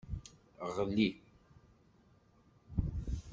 Ɣli. 0.75 1.09